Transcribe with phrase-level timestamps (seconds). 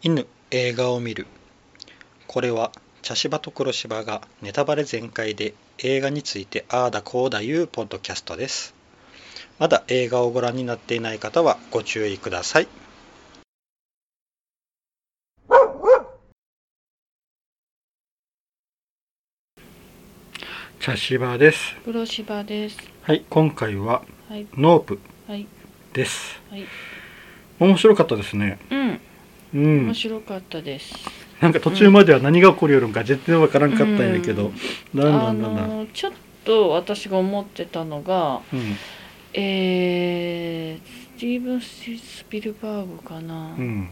[0.00, 1.26] 犬映画を見る。
[2.26, 2.70] これは
[3.02, 8.74] 茶芝と黒芝がネタバレ全開で映画についてああだこうだいうポッドキャストです。
[9.58, 12.68] まだ映画をご覧になっていない方はご注意ください。
[20.80, 21.74] 茶芝です。
[21.84, 22.78] 黒芝です。
[23.02, 24.46] はい今回ははい。
[24.56, 25.46] ノープはい。
[25.92, 26.40] です。
[26.50, 26.64] はい。
[27.58, 28.58] 面白かったですね。
[28.70, 29.00] うん、
[29.54, 29.86] うん。
[29.86, 30.94] 面白かったです。
[31.40, 34.52] なんか途中までは何が起こりよるんか全然わからんかったんやけど、
[34.94, 36.12] だんだあんだんだん、のちょっ
[36.44, 38.76] と私が思ってたのが、うん。
[39.34, 43.88] えー、スティーブン・スピルバーグかな、うん、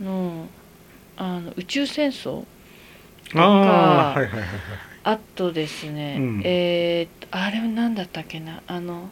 [0.00, 0.46] の
[1.16, 2.44] あの宇宙戦争
[3.34, 4.48] ああはいはいはいはい。
[5.04, 6.42] あとですね、うん。
[6.44, 9.10] えー、あれは何だったっけなあの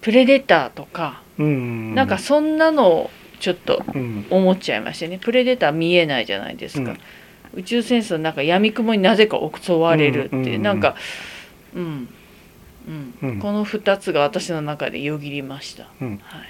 [0.00, 1.94] プレデターとか、うん。
[1.94, 3.10] なんかそんなのを
[3.44, 4.26] ちょっとうん。
[4.30, 5.18] 思っちゃいましてね。
[5.18, 6.96] プレデター見えないじゃないですか、
[7.52, 10.58] 宇宙戦争なんか闇雲になぜか襲われるって、う。
[10.58, 10.96] なんか
[11.74, 12.08] うん。
[12.88, 13.38] うん、うん。
[13.40, 16.20] この2つが私の中でよぎりました、うん。
[16.22, 16.42] はい。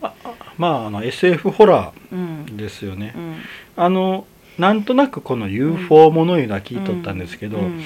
[0.00, 0.14] あ
[0.56, 2.44] まああの SF ホラうん。
[2.44, 3.36] ーですよね、うん、
[3.76, 4.28] あの
[4.60, 7.82] なんとなくこの UFO ものいうのは聞いとったんですけど、うん。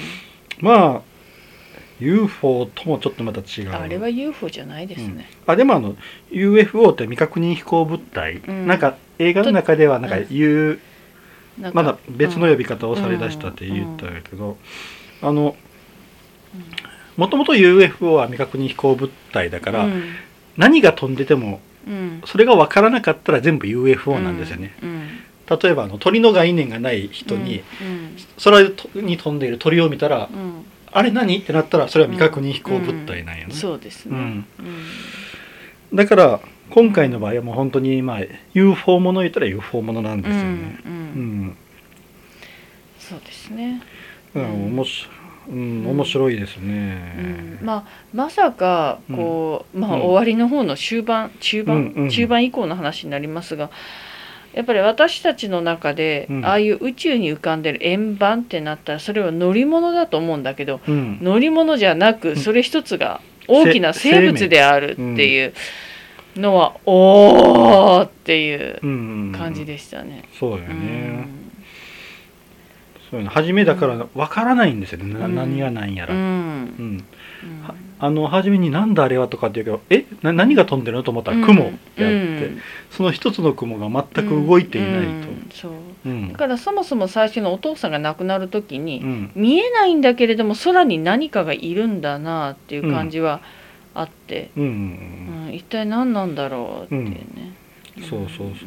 [0.59, 1.12] まあ
[1.99, 3.71] UFO ともちょっとまた違う。
[3.71, 5.95] あれは UFO じゃないですね、あでもあの
[6.31, 8.67] UFO って未確認飛行物体、うん。
[8.67, 10.27] なんか映画の中ではなんかうん。
[10.29, 10.79] U、
[11.59, 14.57] なんかまだ別の呼び方をされだしたって言ったんやけど、
[15.21, 15.55] あの
[17.15, 20.03] もともと UFO は未確認飛行物体だから、うん。
[20.57, 22.21] 何が飛んでてもうん。
[22.25, 25.19] それが分からなかったら全部 UFO なんですよね、うん。
[25.47, 28.17] 例えばあの鳥の概念がない人に、うん。
[28.43, 28.61] 空
[29.01, 31.37] に飛んでいる鳥を見たら、うんあれ何？
[31.37, 34.45] ってなったらそれは未確認飛行物体なんやね、そうですね、うん。
[35.91, 35.95] うん。
[35.95, 38.19] だから今回の場合はもう本当にまあ
[38.53, 40.43] UFO もの言ったら UFO ものなんですよね。
[40.43, 40.53] うんう
[40.85, 41.45] うん。
[41.47, 41.57] ん、
[42.99, 43.81] そうですね、
[44.35, 44.43] うん。
[44.43, 44.49] うん。
[44.49, 45.07] おもし
[45.49, 50.01] うんうん面白いですうねん、まあまさかこう、まあうん。
[50.01, 52.09] 終わりの方の終盤中盤、うんうん。
[52.09, 53.69] 中盤以降の話になりますが
[54.53, 56.45] やっぱり私たちの中で、うん。
[56.45, 61.17] ああいう宇宙に浮かんでる円盤ってなったらそれは乗り物だと思うんだけどうん。
[61.21, 65.53] 乗り物じゃなくそれ一つが大きなせ生物であるっていう
[66.35, 70.23] のは、おーっていううん感じでしたね。
[70.39, 71.27] そうようね、ん。
[73.09, 77.03] そういうの初めだから分からないんですよね、なうん何が何やら、ううん
[78.05, 82.09] あの初めになんだあれはとかって言うけどえな何が飛んでるのと思ったら雲ってあって、う
[82.51, 82.61] ん。
[82.91, 85.71] その一つの雲が全く動いていないと、うんそう。
[86.05, 86.33] うん。
[86.33, 89.31] だからそもそも最初のお父さんが亡くなる時に、うん。
[89.35, 93.39] 見えないんだけれども空に何かがいるんだなっていう感じは
[93.93, 94.51] あって、
[95.53, 97.53] 一体何なんだろうっていうね、
[97.99, 98.03] うん。
[98.03, 98.65] そうそうそ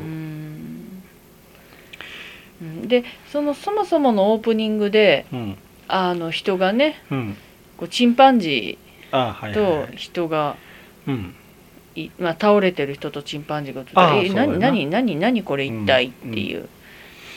[2.85, 2.89] う。
[2.89, 5.59] でそのそもそものオープニングでうん。
[5.89, 7.37] あの人がねうん。
[7.77, 8.86] こうチンパンジー
[9.55, 10.57] と人が
[12.39, 16.69] 倒れてる人とチンパンジーが映ってえ何何何何これ一体っていう、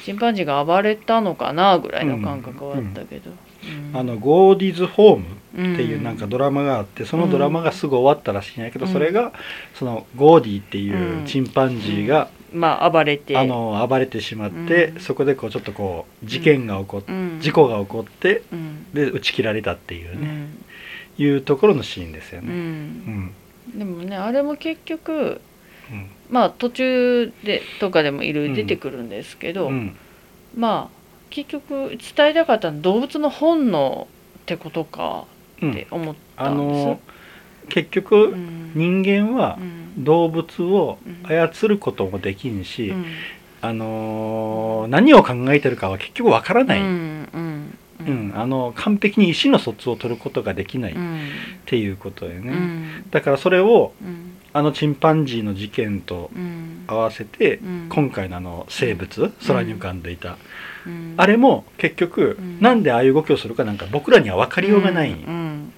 [0.05, 3.97] チンパンジーが暴れたのかなぐらいの感覚はあったけど、うん。
[3.97, 8.91] あの Gordy's Home っっていうなんかドラマがあってそのドラマがすぐ終わったらしいんやけどうん。
[8.91, 9.33] それが
[9.75, 13.37] そのゴーディっていうチンパンジーがまあ暴れて。
[13.37, 14.99] あの暴れてしまってうん。
[14.99, 17.39] そこでこうちょっとこう事件が起こっうん。
[17.41, 20.27] 事故が起こってうんで打ち切られたっていうね。
[20.27, 20.65] うん
[21.19, 22.51] いうところのシーンですようね。
[22.51, 22.57] うん。
[23.75, 23.77] ん。
[23.77, 25.41] でもねあれも結局
[25.91, 26.07] うん。
[26.29, 28.55] まあ途中でとかでもいろいろうん。
[28.55, 29.95] 出てくるんですけど、うん。
[30.55, 30.99] まあ
[31.29, 34.07] 結局伝えたかったのは動物の本能
[34.39, 35.25] ってことか
[35.61, 35.71] うん。
[35.71, 36.99] って思ったあんですの
[37.69, 38.71] 結う局ん。
[38.75, 40.03] 人間はうん。
[40.03, 42.93] 動物を操ることもできんし
[43.61, 46.79] あのー何を考えてるかは結局わからない。
[48.09, 48.31] うん。
[48.35, 51.29] あの完璧に意思の疎通を取ることができないっうん。
[51.65, 53.05] ていうことだよね、うん。
[53.11, 54.35] だからそれをうん。
[54.51, 56.83] あのチンパンジーの事件とうん。
[56.87, 57.85] 合わせて、うん。
[57.89, 60.37] 今回のあの生物空に浮かんでいた、
[60.87, 61.13] うん。
[61.17, 62.57] あれも結局、うん。
[62.59, 65.71] なんでああいう動きをするかなんか僕らには分かりようがない、うん。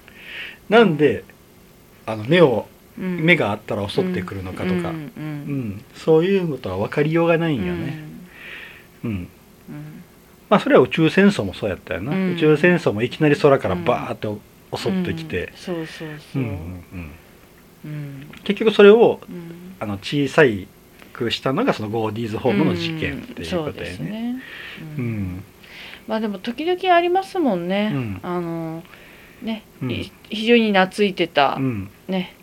[0.70, 1.24] なんで
[2.06, 2.66] あの目を
[2.98, 3.24] うん。
[3.24, 5.70] 目があったら襲ってくるのかとか、ううん。
[5.76, 5.84] ん。
[5.94, 8.04] そういうことは分かりようがないんうんよね、
[9.04, 9.10] うん。
[9.10, 9.28] うん
[10.52, 12.34] まあそれは宇宙戦争もそうやったよな、うん。
[12.34, 14.28] 宇宙戦争もいきなり空からバーって
[14.76, 15.50] 襲ってきて、
[18.44, 19.72] 結局それをうん。
[19.80, 20.68] あの小さい
[21.14, 23.96] くしたのがそのゴーディーズホームの事件っていうことだよね。
[23.96, 24.42] ですね、
[24.98, 25.04] ううん。
[25.38, 25.44] ん
[26.06, 28.20] まあでも時々ありますもんね、うん。
[28.22, 28.84] あの
[29.40, 29.62] ね、
[30.28, 31.90] 非常に懐いてた、うん。
[32.08, 32.41] ねうん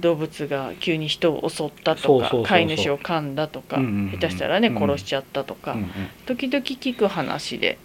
[0.00, 4.78] 動物が急に人を襲ったとか飼い主を噛んだとか、下手したらねうん。
[4.78, 5.90] 殺しちゃったとか、うん
[6.26, 7.78] 時々聞く話で、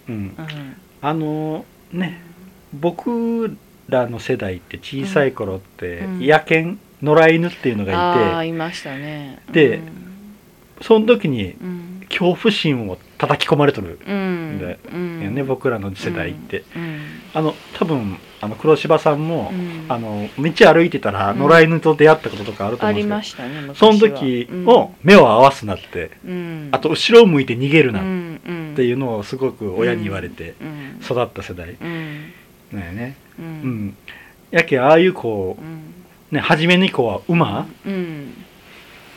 [1.02, 2.22] あのね
[2.72, 3.56] 僕
[3.88, 6.26] らの世代って小さい頃ってうん。
[6.26, 9.40] 野犬野良犬っていうのがいて、いましたね。
[9.50, 9.80] で
[10.80, 11.94] その時にうん。
[12.08, 15.22] 恐怖心を叩き込まれとるうんでうん。
[15.22, 17.00] よね、僕らの世代って、うん。
[17.34, 19.86] あの多分あの黒柴さんも、うん。
[19.88, 21.38] あの道歩いてたらうん。
[21.38, 26.68] 野良犬と出会ったこととかあるとあり思うんですけど、ましたねその時を目を合わすなって、うん。
[26.72, 31.00] あと後ろを向いて逃げるなっんていうのをすごく親に言われてうん。
[31.02, 32.32] 育った世代うん。
[32.72, 33.16] だよね。
[33.38, 33.48] ううん。
[33.88, 33.96] ん、
[34.50, 35.66] やけああいうこうん。
[36.32, 38.44] うね初めにこうは馬、うん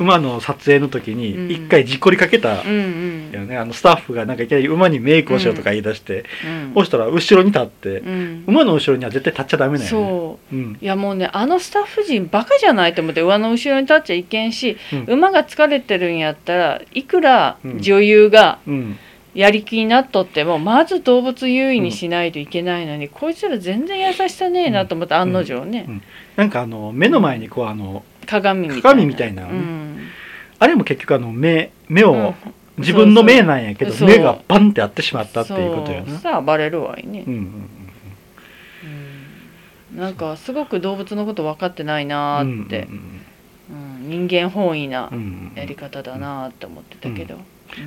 [0.01, 1.17] 馬の撮影の時うん。
[1.17, 3.31] に一回事故りかけたうんうん。
[3.31, 6.73] よね、あのスタッフがなんかいきなり馬にメイクをしようとか言い出して、うん。
[6.75, 8.43] そしたら後ろに立って、うん。
[8.47, 10.77] 馬の後ろには絶対立っちゃダメだよね。
[10.81, 15.05] いやもうねあのスタッフ陣バカじゃないと思って馬の後ろに立っちゃいけんし、うん。
[15.05, 17.79] 馬が疲れてるんやったらいくらうん。
[17.79, 18.97] 女優がうん。
[19.33, 26.01] やりきになっとっても、まず動物優位にしないといけないのに、こいつら全然優しさねえなと思って、案の定ね、うん。
[26.35, 28.81] なんかあの目の前にこうあの鏡みたいな。
[28.81, 29.55] 鏡みたいなのね。
[29.55, 30.07] うん。
[30.59, 32.35] あれも結局あの目目を、うん。
[32.77, 36.07] 自分の目なんやけど目がバンってあってしまったっていうことよな。
[36.11, 36.17] そう。
[36.19, 37.23] さあ暴れるわいね。
[37.27, 37.43] う、んうんう
[39.97, 42.87] んなんかすごく動物のこと分かってないなって。
[42.89, 43.21] うん、うん
[44.01, 45.09] 人間本位な
[45.55, 47.41] やり方だなーって思ってたけど、うん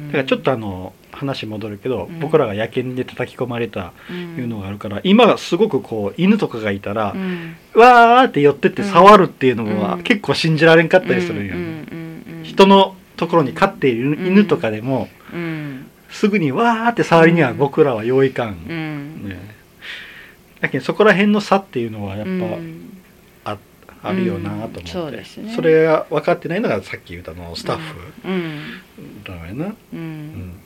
[0.07, 2.21] だからちょっとあの話戻るけど、うん。
[2.21, 4.37] 僕らが野犬で叩き込まれたうん。
[4.37, 7.57] いうのがあるから、今がすごくこう犬とかがいたら、うん。
[7.75, 10.03] わーって寄ってって触るっていうのはうん。
[10.03, 15.87] 結構信じられんかったりするんよね、うんうんうん人のところに飼っている犬とかでも、うん。
[16.11, 19.29] すぐにわーって触りには僕らは用意かん、うん。
[19.29, 19.37] ね、
[20.61, 22.91] だけどそこら辺の差っていうのはやっぱ、うん
[24.05, 25.53] あるよなと思って、うんそうですね。
[25.55, 28.61] それが分かってないのがさっき言ったのスタッフうん。
[29.25, 29.99] だよな、ううん。
[29.99, 30.61] ん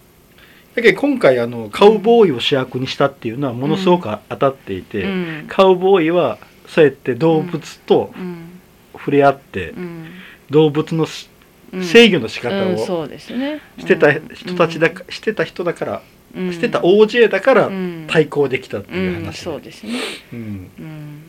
[0.74, 5.44] だけど今回あのカウボーイを主役にしたっていうのはものすごく当たっていて、うん。
[5.48, 8.60] カウボーイはそうやって動物とうん。
[8.92, 10.06] 触れ合って、うん。
[10.50, 16.02] 動物の制御の仕方をしてた人たちだか、してた人だから、
[16.36, 16.52] うん。
[16.52, 18.06] してた OJ だからうん。
[18.08, 19.92] 対抗できたっていううん話、そうですね。
[20.32, 20.70] うん。
[20.78, 21.22] うん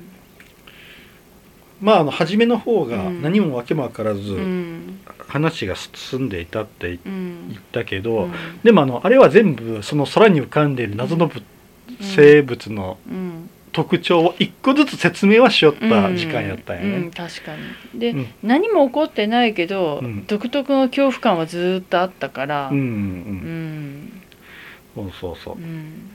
[1.82, 3.22] まああの初めの方がうん。
[3.22, 5.00] 何も訳も分からずうん。
[5.28, 7.56] 話が進んでいたって言うん。
[7.58, 8.34] ったけど、うん。
[8.64, 11.42] でもあのあれは全部その空に浮かんでいる謎の物
[12.02, 17.12] 生物のうん特徴を一個ずつ説明はしよった時間やったんやうんうんね。
[17.16, 17.52] 確か
[17.94, 18.00] に。
[18.00, 18.28] で、うん。
[18.42, 20.26] 何も起こってないけど、うん。
[20.26, 22.70] 独特の恐怖感はずーっとあったから。
[22.72, 24.12] うん。
[24.96, 25.56] そうそうそう。
[25.56, 26.12] うん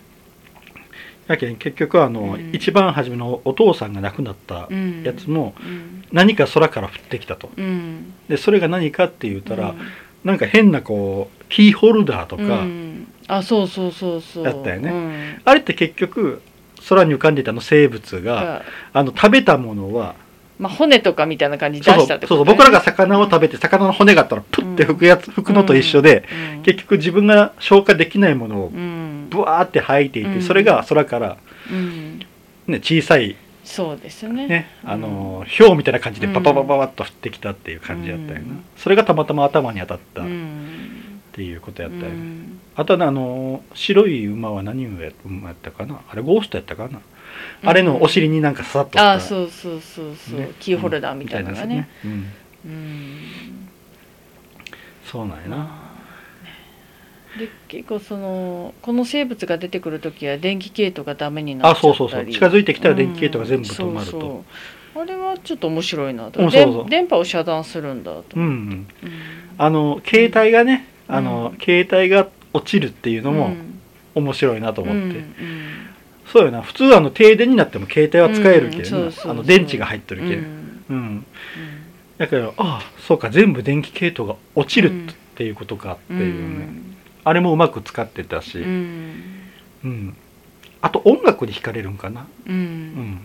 [1.26, 2.50] やけん結局あの、うん。
[2.55, 5.03] 一番初めのお父さんが亡くなったうん。
[5.03, 6.05] やつもうん。
[6.12, 7.50] 何か空から降ってきたと。
[7.56, 8.12] うん。
[8.29, 9.79] でそれが何かって言ったら、うん。
[10.25, 13.09] なんか変なこうキーホルダーとか、うん。
[13.29, 14.44] あそうそうそうそう。
[14.44, 14.91] やったよね。
[14.91, 15.41] うん。
[15.44, 16.43] あれって結局
[16.88, 18.62] 空に浮かんでいたあの生物がが
[18.93, 20.17] あの食べたものは
[20.59, 26.62] まあ、骨とかみたいな感じで出そうそうそうしたってことそう僕らが魚を食べて魚の骨があったらプッて吹くやつ、吹くのと一緒で、うん。
[26.62, 29.04] 結局自分が消化できないものをうん
[29.34, 30.42] ブワーって吐いていて、うん。
[30.42, 31.36] それが空から、
[31.70, 32.20] うん。
[32.67, 34.48] ね、小さい、そうですね。
[34.48, 36.32] ねあの氷みたいな感じでうん。
[36.32, 38.64] バババババッと降ってきたっていう感じやったよな、うん。
[38.76, 40.22] それがたまたま頭に当たった。
[40.22, 41.20] っうん。
[41.32, 42.60] ていうことやったよね、うん。
[42.76, 45.12] あとはねあの白い馬は何馬やっ
[45.60, 46.00] たかな？
[46.08, 47.00] あれゴーストやったかな、
[47.64, 50.53] あれのお尻になんかさっとああそうそうそうそう、ね。
[50.60, 52.10] キーホルダーみたいなのがね、うん。
[52.10, 52.19] うん。
[52.67, 53.69] うん。
[55.05, 55.83] そうなんやな、まあ
[57.38, 61.93] で結構そのこの生物が出てくる時は電気系統がダメになっちゃったり。
[61.94, 62.32] あそうそうそう。
[62.32, 64.17] 近づいてきたら電気系統が全部止まると。
[64.17, 65.03] うんそうそう。
[65.03, 68.50] あれはちょっと面白いなと、うんそう電波を遮断するんだと、うんうん。
[68.50, 68.86] うん。
[69.58, 71.58] あの携帯がね、あのうん。
[71.58, 73.81] 携帯が落ちるっていうのもうん。
[74.14, 75.24] 面白いなと思って、うん
[76.26, 76.62] そうよな。
[76.62, 80.29] 普通あの停電になっても携帯は使えるけどあの電池が入ってるうん。
[80.29, 80.44] け、うん。
[80.88, 81.26] うん。
[82.17, 83.31] だからああそうか。
[83.31, 86.69] 全部電気系統が落ちるっていうことかってうんいうね、
[87.24, 88.70] あれもうまく使ってたし、ううん。
[89.84, 90.16] ん
[90.82, 92.26] あと音楽に惹かれるんかな。
[92.46, 92.56] ううん。
[92.56, 93.20] ん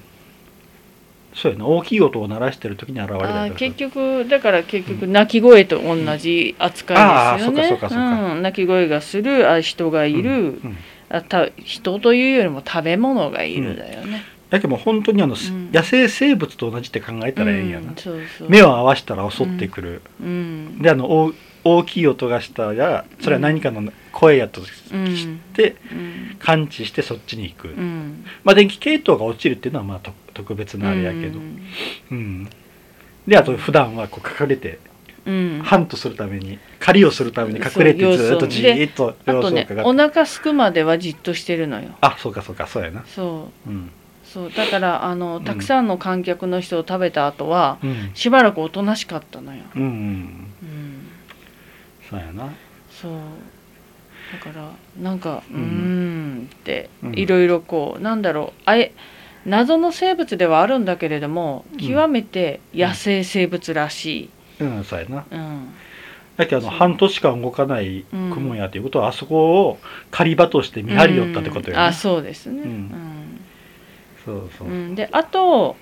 [1.33, 1.65] そうやな。
[1.67, 7.61] 大きい音を鳴らしてる時に現れた結局だから結局鳴き声と同じ扱いですよね。
[7.61, 8.33] あーそうかそうかそうか。
[8.33, 8.41] うん。
[8.41, 10.77] 鳴き声がするあ人がいる、うん。
[11.09, 14.23] あた人というよりも食べ物がいるだよね。
[14.49, 15.71] だけど本当にあの、ん。
[15.71, 18.49] 野生生物と同じって考えたらええんやな、うんそうそう。
[18.49, 20.81] 目を合わせたら襲ってくる、うん。
[20.81, 21.31] であの
[21.63, 24.67] 大大きい音がしたらそれは何かの声やと知っ
[25.53, 26.37] て、うん。
[26.39, 28.25] 感知してそっちに行く、うん。
[28.43, 31.39] まあ電気系統が落ちるっていうのはまあと特別なあれやけど。
[31.39, 31.67] うん。
[32.11, 32.49] うん、
[33.27, 34.79] であと普段はこう隠れて
[35.25, 35.61] うん。
[35.63, 39.81] ハントするために狩りをするために隠れてずっとじーっと様子を伺って。
[39.83, 41.89] お腹すくまではじっとしてるのよ。
[42.01, 43.03] あそうかそうかそうやな。
[43.05, 43.69] そう。
[43.69, 43.91] うん。
[44.23, 44.51] そう。
[44.51, 45.43] だからあのん。
[45.43, 48.11] たくさんの観客の人を食べた後はうん。
[48.13, 49.87] しばらくおとなしかったのよ、うんうん。
[49.87, 50.98] うん、
[52.09, 52.49] そうやな。
[52.91, 53.11] そう。
[54.31, 57.13] だからなんかううんーんってうん。
[57.15, 58.93] いろいろこうなんだろうあえ
[59.45, 61.77] 謎の生物ではあるんだけれどもん。
[61.77, 65.25] 極めて野生生物らしい、うんそうやな。
[65.31, 65.69] うん。
[66.37, 68.31] だけどあの半年間動かないうん。
[68.31, 69.79] 雲やということは、あそこを
[70.11, 71.87] 狩り場として見張り寄ったってことよね、うん。
[71.89, 73.41] あそうですね、ううんん。
[74.25, 74.95] そうそう、うん。
[74.95, 75.75] であと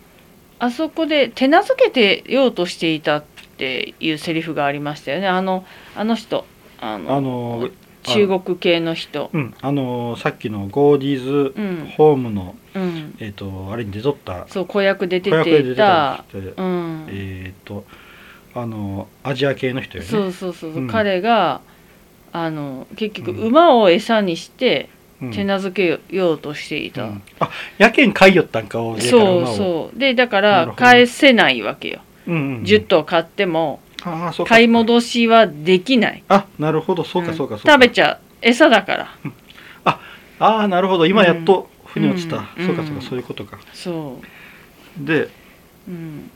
[0.59, 3.23] あそこで手なずけてようとしていたっ
[3.57, 5.27] ていうセリフがありましたよね。
[5.27, 6.45] あのあの人。
[6.79, 7.69] あのあの
[8.03, 9.29] 中国系の人。
[9.33, 9.53] うん。
[9.61, 11.93] あのさっきのゴーディーズうん。
[11.95, 13.15] ホームの、うん。
[13.19, 14.47] えっ、とあれに出とった。
[14.47, 17.07] そう子役で出ていてたた人で、うん。
[17.09, 17.85] えっ、と
[18.55, 20.09] あのアジア系の人よね。
[20.09, 20.87] そうそうそうそう、うん。
[20.87, 21.61] 彼が
[22.31, 23.47] あの結局うん。
[23.47, 24.96] 馬を餌にしてうん
[25.33, 27.21] 手なずけようとしていた、うん。
[27.39, 29.99] あやけん飼いよったんかをそうう、そう。
[29.99, 36.23] でだから返せないわけよ、うんうん、10頭買ってもああそうか買い戻しはできない。
[36.29, 37.03] あなるほど。
[37.03, 39.15] そうかそうかそうか、食べちゃう餌だから。
[39.85, 39.99] あ
[40.39, 41.07] あなるほど。
[41.07, 42.65] 今やっと腑に落ちた、うん。
[42.67, 42.93] そうかそうか。
[42.95, 43.01] うん。
[43.01, 43.57] そういうことか。
[43.73, 44.19] そ
[44.99, 45.31] でう
[45.87, 46.29] うん。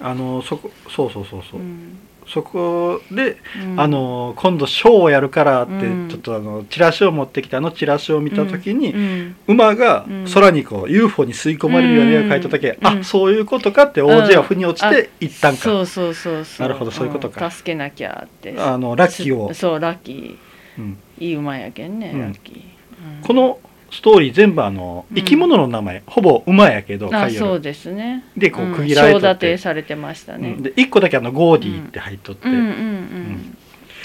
[0.00, 1.60] あのそこそうそうそうそう。
[1.60, 1.98] う、ん
[2.28, 3.80] そこで、うん。
[3.80, 6.08] あの今度ショーをやるからって、うん。
[6.08, 9.36] ちょっとあのチラシを持ってきたあのチラシを見た時に、うん。
[9.46, 10.26] 馬がうん。
[10.32, 12.86] 空にこう UFO に吸い込まれるように絵を描いた時、うん。
[12.86, 16.68] あそういうことかって王子は腑に落ちて行ったんか、そうそうそうそう。
[16.68, 17.46] なるほどそういうことか。
[17.46, 17.50] ん。
[17.50, 18.54] 助けなきゃって。
[18.58, 20.38] あのラッキーを、そうラッキ
[20.78, 20.98] うん。
[21.18, 22.20] ーいい馬やけんね、うん。
[22.20, 23.22] ラッキー、うん。
[23.22, 23.58] この
[23.96, 25.16] ストーリー全部あのうん。
[25.16, 28.24] 生き物の名前、ほぼ馬やけどあそうですね。
[28.36, 28.74] でこううん。
[28.74, 29.46] 区切られと章って。
[29.48, 30.62] 立てされてましたね、うん。
[30.62, 33.58] で1個だけあのゴーディーって入っとって、うんうんうん。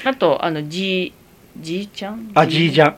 [0.06, 1.14] あとあのじ
[1.60, 2.32] じいちゃん？
[2.34, 2.96] あジージャン。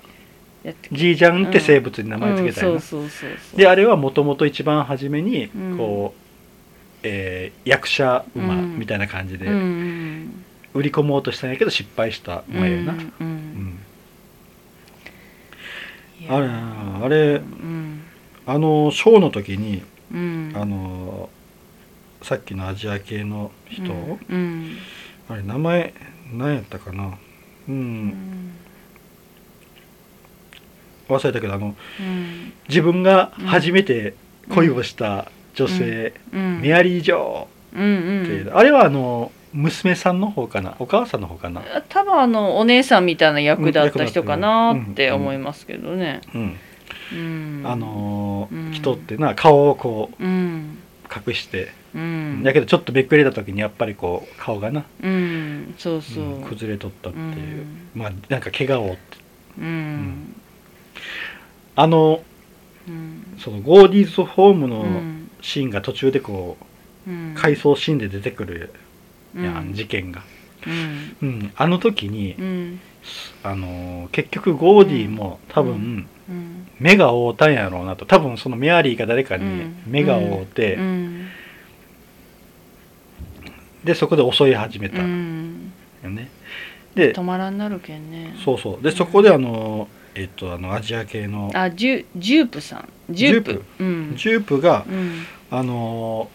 [0.63, 2.81] やってジージャンって生物に名前つけたよな、うん。
[2.81, 5.77] そうそうそうであれはもともと一番初めにうん。
[5.77, 8.79] こう、えー役者馬うん。
[8.79, 13.79] みたいな感じでうんうん売り込もうとしたんやけど失敗したうん馬やな、うん
[16.29, 18.01] あれあれうん
[18.45, 20.51] あのショーの時にうん。
[20.55, 21.29] あの
[22.21, 24.19] さっきのアジア系の人、うん。
[24.29, 24.77] うん。
[25.27, 25.93] あれ名前
[26.33, 27.17] 何やったかな。
[27.67, 28.07] ううん。
[28.07, 28.53] ん
[31.09, 32.53] 忘れたけどあのうん。
[32.69, 34.15] 自分が初めて
[34.49, 36.61] 恋をした女性、うん。
[36.61, 38.57] メアリー・ジョうんーって、うん。
[38.57, 40.75] あれはあの娘さんの方かな？
[40.79, 41.61] お母さんの方かな？
[41.89, 46.21] 多分あのお姉さんみたいな役だった人かなうんって思いますけどね。
[47.63, 48.71] あのーうん。
[48.71, 50.79] 人ってな顔をこううん。
[51.27, 52.41] 隠して、うん。
[52.43, 55.75] だけどちょっとめっくれた時にやっぱりこう顔がな、うん。
[55.77, 56.23] そうそう。
[56.23, 57.89] うん崩れとったっていう、うん。
[57.93, 58.99] まあなんか怪我を負って。
[59.59, 60.35] うん。
[61.75, 62.23] あの
[62.87, 63.37] うん。
[63.37, 65.29] そのゴーディーズホームうのん。
[65.41, 66.57] シーンが途中でこ
[67.05, 67.33] う、うん。
[67.35, 68.73] 回想シーンで出てくる
[69.35, 69.73] やん、うん。
[69.73, 70.23] 事件が、
[70.67, 71.15] うん。
[71.21, 72.79] うん、あの時に、うん。
[73.43, 76.67] あのー結局ゴーディーも多分、うん。
[76.79, 78.05] 目が合うたんやろうなと。
[78.05, 79.83] 多分そのメアリーが誰かにうん。
[79.87, 81.27] 目が合うて、うん。
[83.83, 85.73] でそこで襲い始めうたよん
[86.03, 86.29] ね、
[86.95, 88.33] で止まらんなるけんね。
[88.45, 88.83] そうそう。
[88.83, 92.87] でそこであのえっとあのアジア系のあジュジュープさん。
[93.09, 93.63] ジュープ？
[93.79, 94.13] うん。
[94.15, 95.25] ジュープがうん。
[95.51, 96.29] あの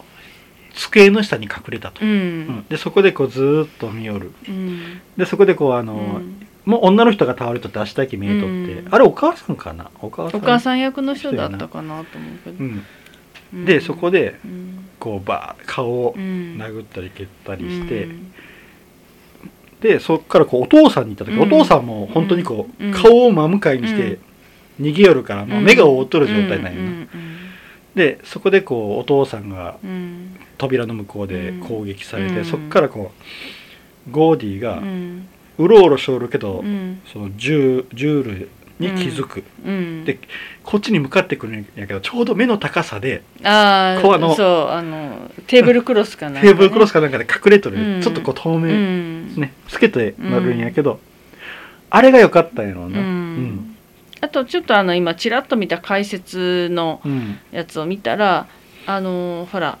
[0.79, 2.41] 机の下に隠れたと、ううん。
[2.41, 4.31] んでそこでこうずーっと見よる。
[4.47, 5.01] うん。
[5.17, 6.47] でそこでこうあうの、ん。
[6.65, 8.95] もう女の人が倒れとって足だけ見えとって、うん。
[8.95, 9.91] あれお母さんかな？
[10.01, 13.65] お母さんお母さん役の人だったかなと思うけど。
[13.65, 14.85] でそこでうん。
[14.99, 18.33] こうバー顔をうん殴ったり蹴ったりして、うん。
[19.81, 21.41] でそっからこうお父さんに行った時、うん。
[21.41, 22.93] お父さんも本当にこう、うん。
[22.93, 24.19] 顔を真向かいにして
[24.79, 27.09] 逃げよるから、もう目が覆っとる状態なんよな、うん
[27.95, 30.35] でそこでこうお父さんがうん。
[30.57, 32.45] 扉の向こうで攻撃されて、うん。
[32.45, 33.13] そっからこ
[34.07, 34.83] うゴーディーが
[35.57, 37.01] うろうろしょるけど、うん。
[37.11, 40.03] そのジュジュールに気づく、うん。
[40.03, 40.19] で
[40.63, 48.01] こっちに向かってくるんやけどちょうど目の高さであこうあのあそうあのテーブルクロスかな、テーブルクロスかなんかで隠れとる、うん。
[48.01, 49.35] ちょっとこう透う明、ん。
[49.35, 50.99] ね透けてなるんやけど、
[51.89, 53.68] あれが良かったんやろううな、ん
[54.21, 57.11] あとちょっとあの今ちらっと見た解説のうん。
[57.11, 58.47] うんやつを見たら
[58.85, 59.77] あのほら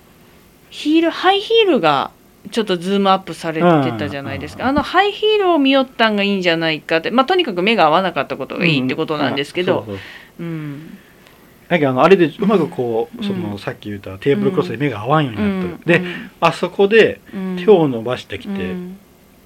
[0.69, 2.11] ヒールハイヒールが
[2.51, 4.69] ちょっとズームアップされてたじゃないですか、うん。
[4.69, 10.01] あのハイヒールを見よったんがいいんじゃないかってまあとにかく目が合わなかったことがいいってことなんですけどうんそうそ
[10.43, 10.49] うう。
[10.49, 10.97] ん。
[11.67, 13.23] だけどあのあれでうまくこう、うん。
[13.23, 16.31] そのさっき言ったテーブルクロスで目が合わんようになってる、でうん。
[16.39, 18.75] あそこでうん手を伸ばしてきうて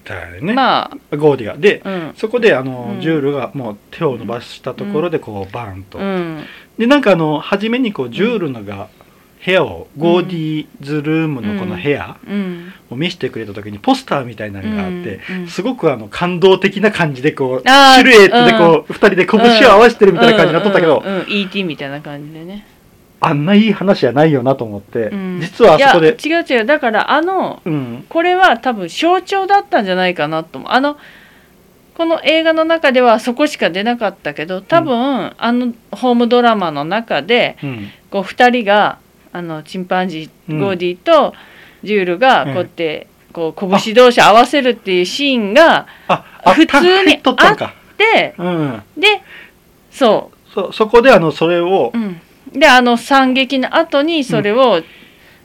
[0.04, 1.56] んたよね、まゴーディが。
[1.56, 2.14] であうん。
[2.16, 3.00] そこであの、うん。
[3.00, 6.44] ジュールがもう手を伸ばしたところでこうバーンと、うん。
[6.78, 8.88] でなんかあの初めにこうジュールのが
[9.44, 12.72] 部屋を、 Gordy's Room のこの部屋うん。
[12.90, 22.66] を見せてくれた時にポスターみたいなのがあって、すごくあの感動的な感じでこうシルエットでこう、二人で拳を合わせてるみたいな感じになっとったけど、うん ET みたいな感じでね
[23.24, 25.40] あんないい話じゃないよなと思って、うん。
[25.40, 26.16] 実はあそこで。
[26.24, 26.66] 違う違う。
[26.66, 28.04] だからあのうん。
[28.08, 30.70] これは多分象徴だったんじゃないかなと思う。
[30.70, 30.96] あの
[31.96, 37.90] この映画の中ではそこしか出なかったけど多分、あのホームドラマの中でうん。
[38.10, 38.98] こう2人が
[39.32, 41.34] あのチンパンジうんーゴーディと
[41.82, 47.74] ジュールがこうやってこう拳同士合わせるっていうシーンがああ普通に入っとったんか。
[47.96, 48.82] でうん。
[48.96, 49.22] で
[49.90, 52.20] そそそこであのそれをう、うん、
[52.54, 54.80] であの惨劇の後にそれを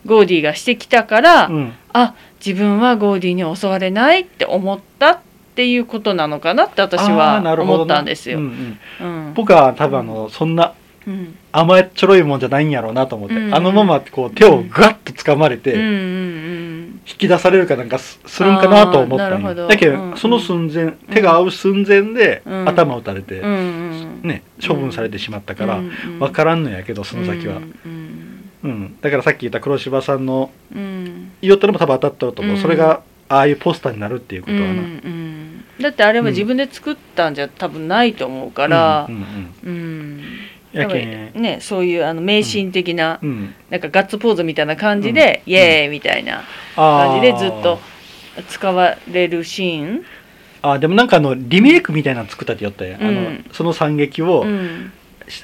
[0.05, 1.73] ゴーディがしてきたから、うん。
[1.91, 5.19] あ自分はゴーディに襲われないって思ったっ
[5.55, 8.39] ていうことなのかなって私あは思ったんですよ。
[8.39, 8.79] ううん。
[9.01, 9.33] うん。
[9.33, 10.73] 僕は多分あのそんな
[11.05, 11.35] うん。
[11.51, 13.55] 甘えっちょろいもんじゃないんやろうなと思って、うん。
[13.55, 16.68] あのままこう手をガッと掴まれて、うんうん
[17.07, 25.83] 引き出されるかなんかすするんかなと思ったんだけど、うんその寸前手が合う寸前でうん頭打たれて、ね処分されてしまったから、う
[26.19, 27.61] 分からんのやけどその先は、う
[28.63, 28.71] うん。
[28.71, 28.97] ん。
[29.01, 31.31] だからさっき言った黒柴さんのうん。
[31.41, 32.61] 言おったのも多分当たったと思う、うん。
[32.61, 39.07] それがああいうポスターになるっていうこうんとはな、うんだってあれは自分で作ったんじゃ多分ないと思うから。
[39.07, 39.23] うんうん
[39.63, 39.69] うん。
[39.69, 40.23] うん
[40.71, 41.41] やけん。
[41.41, 43.53] ねそういうあの迷信的な、うん。
[43.69, 46.43] なんかガッツポーズみたいな感じで、イエーイみたいな
[46.75, 47.79] あ感じでずっと
[48.47, 50.05] 使われるシーン、
[50.61, 50.79] あー。
[50.79, 54.91] でもなんかあのリメイクみたいなの作ったって言ったやん、あのうんその惨劇を、うん。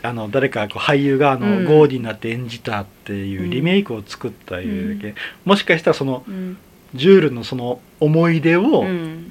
[0.01, 1.65] あの誰かこう俳優があの、うん。
[1.65, 6.57] ゴーディになって演じたっていうリメイクを作ったいうだけ、もしかしたらそのうん。
[6.93, 9.24] ジュールのその思い出をうん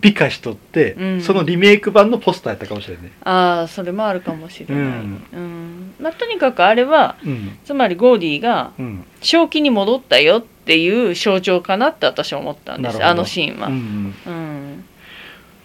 [0.00, 1.20] 美化しとって、うん。
[1.20, 3.12] そのリメイク版のポスターやったかもしれないね。
[3.24, 4.90] ああそれもあるかもしれない、ううん。
[5.00, 7.58] んまあ、とにかくあれはうん。
[7.64, 9.04] つまりゴーディがうん。
[9.20, 13.04] 正気に戻ったよっていう象徴かなって私は思ったんです。
[13.04, 13.68] あのシーンは。
[13.68, 13.78] ううん。
[13.78, 14.84] ん。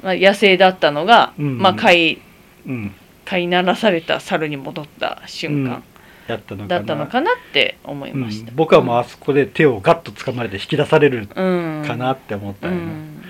[0.04, 2.22] まあ、野生だったのが、うんまあ、飼い
[2.67, 2.94] うん。
[3.26, 5.84] 飼いならされた猿に戻った瞬間
[6.28, 8.50] だったのかなって思いました。
[8.50, 8.56] うん。
[8.56, 13.20] 僕はもうあそこで手をガッと掴まれて引き出されるうん、かなって思ったうよね、ん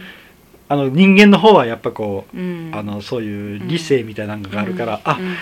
[0.71, 5.35] あの人間の方はやっぱこう、うん、あのそういう理性みたいなのがあるから、あうん。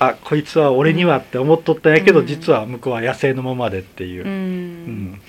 [0.00, 2.26] あこいつは俺にはって思っとったんやけど、うん。
[2.26, 4.24] 実は向こうは野生のままでっていう。
[4.24, 4.30] う、ん。
[4.30, 5.20] うん。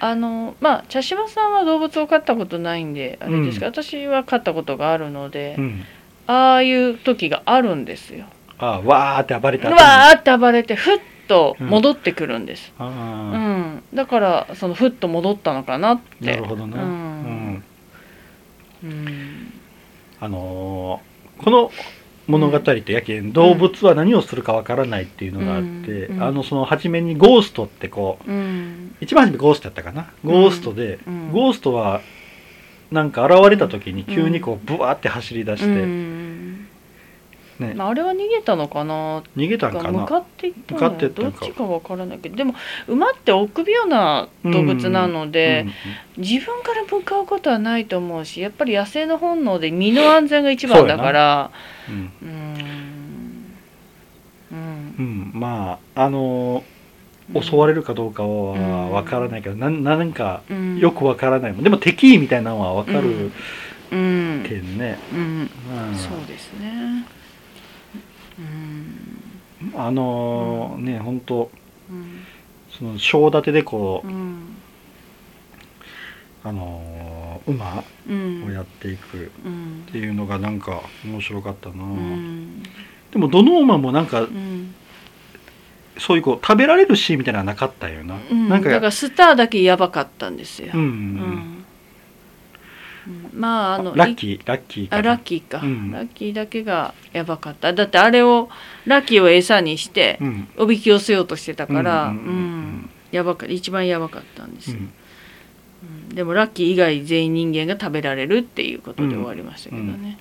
[0.00, 3.72] あのまあ茶島さんは動物を飼ったことないんであれですが、うん。
[3.72, 5.84] 私は飼ったことがあるので、うん。
[6.26, 8.24] ああいう時があるんですよ。
[8.58, 12.72] あわーって暴れたわーって暴れてふっと戻ってくるんです。
[12.80, 13.82] あうーん。
[13.94, 16.32] だからそのふっと戻ったのかなって。
[16.32, 17.09] なるほどな、ううんんうん
[20.20, 21.70] あのーこの
[22.26, 26.22] 物語ってやけん動物は何をするかわからないっていうのがあって、うん。
[26.22, 28.94] あのその初めにゴーストってこううん。
[29.00, 30.12] 一番初めゴーストやったかな？
[30.24, 31.32] ゴーストで、うん。
[31.32, 32.02] ゴーストは
[32.92, 36.29] なんか現れた時に急にこうブワーって走り出して、うん
[37.60, 37.74] ね。
[37.74, 39.22] まあ、あれは逃げたのかな？
[39.36, 40.00] 逃げたんかな？
[40.00, 42.54] 向かっていったのどっちかわからないけどでも
[42.88, 45.66] 馬って臆病な動物なので、
[46.16, 51.50] 自分から向かうことはないと思うしやっぱり野生の本能で身の安全が一番だから。
[51.88, 53.54] うんうーん。
[54.52, 54.94] うん。
[54.98, 56.62] うん、まああのー
[57.32, 60.78] 襲われるかどうかはわからないけど、なんなんかうん。
[60.78, 61.52] よくわからない。
[61.52, 63.30] もんでも敵意みたいなのはわかる
[63.92, 64.44] うん。
[64.48, 65.18] けんね、うん。
[65.20, 66.68] うんそうですね。
[66.72, 67.19] うん
[69.74, 71.50] あのーね本当
[71.90, 72.24] うん。
[72.70, 74.56] その章立てでこう、うん。
[76.42, 78.44] あのー馬うん。
[78.46, 79.84] をやっていくうん。
[79.88, 82.62] っていうのがなんか面白かったな、うん。
[83.12, 84.74] でもどの馬もなんかうん。
[85.98, 88.48] そういうこう食べられるシーンみたいなのはなかったよな、うん。
[88.48, 90.70] なんかスターだけやばかったんですよ。
[90.72, 91.59] うん、うん
[93.34, 95.90] まああのラッキーラッキーかラッキーか、うん。
[95.90, 97.72] ラッキーだけがやばかった。
[97.72, 98.48] だってあれを
[98.86, 100.48] ラッキーを餌にしてうん。
[100.56, 102.90] おびき寄せようとしてたからうんんううん。
[103.12, 104.92] やばか一番やばかったんですよ、うん。
[106.08, 106.14] うん。
[106.14, 110.18] でもラッキー以外全員人間が食べられるっていうことで終わりましたけどね、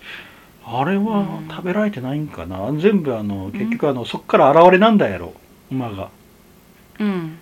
[0.65, 1.47] あれはうん。
[1.49, 2.71] 食べられてないんかな。
[2.80, 5.34] 全部あの結局あのそっから現れなんだやろ。
[5.71, 6.10] 馬が。
[6.99, 7.38] うん。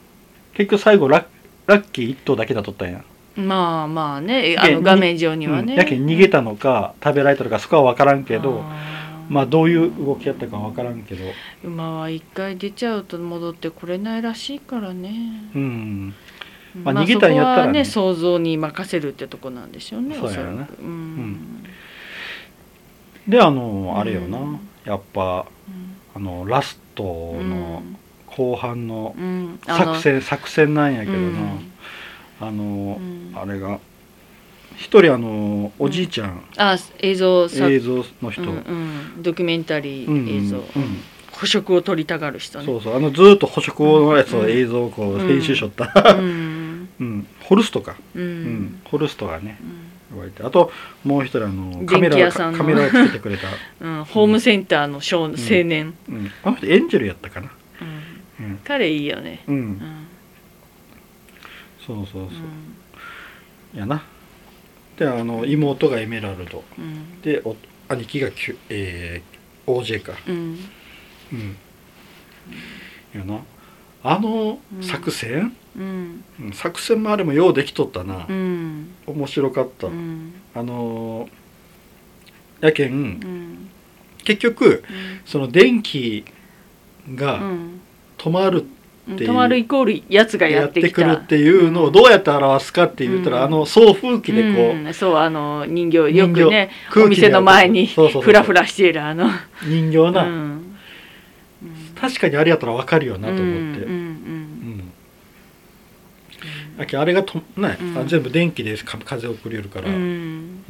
[0.54, 1.26] 結局最後ラッ
[1.68, 3.04] ラッキー1頭だけだとったんや
[3.38, 8.98] まあまあねあでの画面上にはね、うんやけん逃げたのか食べられたのかそこは分からんけどあ
[9.30, 11.24] まあどういう動きやったかわからんけど。
[11.64, 15.50] 馬は一回出ちゃうと戻ってこれないらしいからね。
[15.54, 16.14] うん。
[16.84, 17.84] まあ逃げたんやったらね。
[17.84, 20.42] 想像に任せるってとこなんでしょうねそうやな。
[20.42, 20.82] おそらく。
[20.82, 21.64] うん。
[23.28, 24.60] であのあれよな、うん。
[24.86, 25.96] やっぱうん。
[26.16, 27.50] あのラストうん。
[27.50, 27.84] の
[28.28, 29.16] 後半の
[29.66, 31.72] 作戦、作戦なんやけどな、うん
[32.40, 33.32] あのう、ん。
[33.36, 33.80] あれが
[34.76, 38.52] 一人あのおじいちゃん、あ映像さ映像の人、うんう
[39.20, 40.64] ん、ドキュメンタリうんー映像、うん。
[41.32, 42.66] 捕食を取りたがる人ね。
[42.66, 42.96] そうそう。
[42.96, 44.50] あのずーっと捕食のやつをうん。
[44.50, 45.28] 映像をこううん。
[45.28, 46.90] 編集しとった、 うん。
[47.00, 47.28] うん。
[47.42, 48.54] ホルストか、ううん。
[48.54, 49.60] んホルストがね
[50.44, 50.72] あと
[51.04, 53.48] もう一人あのカメラ カメラをつけてくれた、
[53.82, 57.52] うん、ホームセンターの少青年、うん、あの人エンジェルやったかな。
[58.40, 58.46] うん。
[58.46, 59.56] うん、彼いいよね、うん。
[59.56, 59.82] うん
[61.88, 62.24] そうそうそう、
[63.74, 63.80] うん。
[63.80, 64.04] やな。
[64.98, 66.64] であの妹がエメラルド。
[66.78, 67.22] うん。
[67.22, 67.56] でお
[67.88, 70.14] 兄貴がキュ、えー、OJ か。
[70.28, 70.60] うん。
[71.32, 71.58] うん。
[73.14, 73.40] やな。
[74.04, 74.84] あのうん。
[74.84, 76.24] 作戦、うん。
[76.42, 78.90] うん作戦もあれもようできとったな、うん。
[79.06, 80.34] 面白かった、うん。
[80.54, 83.70] あのーやけんうん。
[84.24, 84.84] 結局
[85.26, 86.26] その電気
[87.16, 87.82] がうん。
[88.18, 88.77] 止まる、うん
[89.14, 89.30] っていう。
[89.30, 93.44] 止まるイコールやつがやってくるっていうのをどうやって表すかって言ったら、うん。
[93.46, 94.94] あの送風機でこう、うん。
[94.94, 99.30] そうあの人形よくねお店の前にそうそうそうフラフラしているあの。
[99.64, 100.78] 人形な、うん。
[102.00, 104.14] 確かにあれやったら分かるよなと思って、うん
[106.80, 110.62] あれがと、ね全部電気でか風を送りよるから、うん。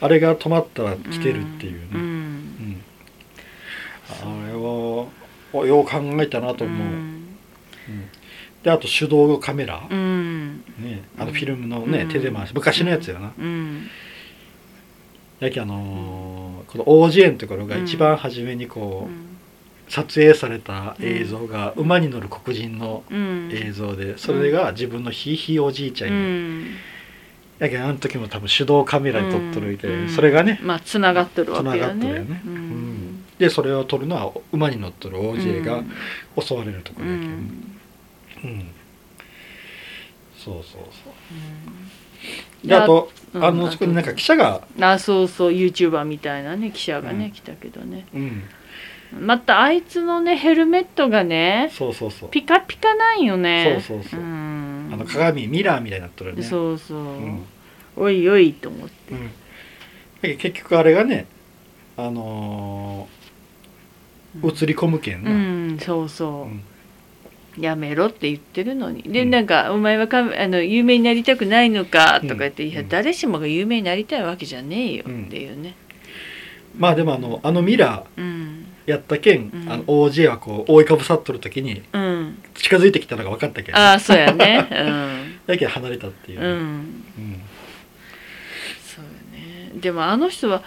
[0.00, 2.04] あれが止まったら来てるっていうね、ううん。
[2.72, 2.82] ん
[4.08, 5.06] あれは
[5.52, 6.86] およう考えたなと思う、
[8.62, 10.58] であと手動カメラ、うん。
[10.78, 12.08] ね、あのフィルムのね、うん。
[12.08, 13.88] 手で回し昔のやつやな、うん。
[15.40, 23.50] やけんあのーこの OJ のところが一番初めにこう、撮影された映像が馬に乗る黒人のうん。
[23.52, 26.66] 映像でそれが自分のひいひいおじいちゃんうに、ん。
[27.58, 30.08] やけんあの時も多分手動カメラで撮っとるみたいで、うん。
[30.10, 31.80] それがねまあつながってるわけよね。
[31.80, 32.56] がっとるよね、ううん。
[32.56, 35.82] んでそれを撮るのは馬に乗っとる OJ が
[36.38, 37.79] 襲われるとこうろやけん、ん
[38.44, 38.66] うん。
[40.36, 40.82] そうそうそう。
[42.62, 42.68] うん。
[42.68, 47.30] であと、うんあのそこになんか記者が、あそうそう YouTuber みたいなね記者がね、うん。
[47.30, 48.06] 来たけどね。
[48.12, 48.42] うん、
[49.26, 52.30] またあいつのねヘルメットがねそうそうそう。
[52.30, 53.80] ピカピカなんよね。
[53.86, 54.20] そうそうそう。
[54.20, 54.90] うん。
[54.92, 56.42] あの鏡ミラーみたいになっとるね。
[56.42, 57.44] そうそう、うん。
[57.96, 59.14] おいおいと思って。
[59.14, 59.30] うん。
[60.22, 61.26] で結局あれがね
[61.96, 63.20] あのー
[64.62, 65.30] 映り込むけんうな、
[65.74, 66.62] んそうそう、うん
[67.58, 69.02] やめろって言ってるのに。
[69.02, 69.30] で、うん。
[69.30, 72.84] なんか「お前はかあの有名になりたくないのか」とか言って「いやうん。
[72.84, 75.74] うん誰しもが有名になりたいわけじゃねえよ」うんっていうね。
[76.78, 78.66] まあでもあのあのミラうん。
[78.86, 79.72] ーやったけん、うん。
[79.72, 82.38] あの OJ はこう覆いかぶさっとる時にうん。
[82.54, 84.66] 近づいてきたのが分かったけん、ああそうやね。
[85.46, 86.40] だけど離れたっていう。
[86.40, 87.40] うん、うね、ん、うん
[88.84, 89.72] そうよね。
[89.80, 90.62] でもあの人は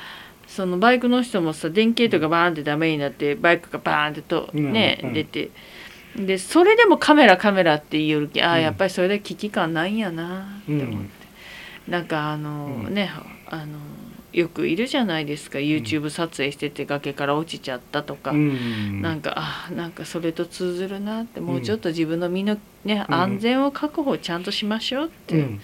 [0.47, 5.09] そのバイクの人もさ電気とかバーンってダメになってバイクがバーンってとね、うん。
[5.09, 5.13] うん。
[5.13, 5.49] 出て
[6.15, 8.61] でそれでもカメラカメラって言いよるけああうん。
[8.61, 10.99] やっぱりそれで危機感ないんやなって思って、う
[11.89, 11.91] ん。
[11.91, 13.11] なんかあの、うんね
[13.47, 13.77] あの
[14.31, 15.59] よくいるじゃないですか。
[15.59, 19.01] YouTube 撮影してて崖から落ちちゃったとか、うん。
[19.01, 21.39] なんかあなんかそれと通ずるなって。
[21.39, 23.15] もううんちょっと自分の身のね、うん。
[23.15, 25.41] 安全を確保ちゃんとしましょうって、う。
[25.41, 25.61] ん。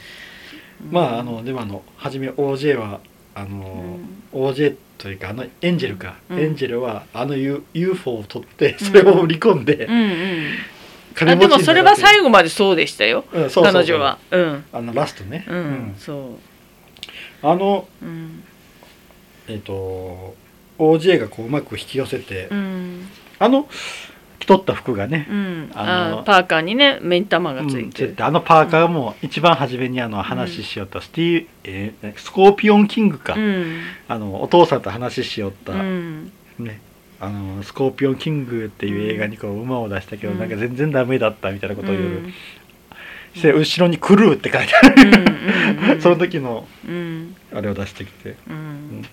[0.91, 2.99] まああのでもあの初め OJ は
[3.33, 3.97] あの、
[4.33, 6.39] OJ というかあのエンジェルか、うん。
[6.39, 10.51] エンジェルはあの U- UFO を取ってそれを売り込んで、うんうん。
[11.15, 13.23] 金あでもそれは後、最後までそうでしたよ。
[13.31, 13.73] うんそうそうそう。
[13.73, 14.19] 彼女は。
[14.29, 14.65] うん。
[14.73, 15.95] あのラストね、うん、うん。
[15.97, 16.37] そ
[17.41, 18.43] あのううん。
[19.47, 20.35] えっ、と
[20.77, 23.07] OJ がこううまく引き寄せて、うん。
[23.39, 23.69] あの
[24.49, 25.71] 着とった服がねう、ん。
[25.75, 28.07] あのあパーカーにね目ん玉がついて。
[28.07, 33.81] てあのパーカーも一番初めにあの話しよったスティー、えースコーピオンキングか、うん。
[34.07, 36.31] あのお父さんと話しよった、うん。
[36.57, 36.81] ね
[37.21, 40.39] あのスコーピオンキングっていう映画にこう馬を出したけど、うん。
[40.39, 42.33] なんか全然ダメだったみたいなことを言う、うん。
[43.35, 47.35] して後ろに「クルー」って書いてある、 その時のうん。
[47.53, 49.05] あれを出してきて、うん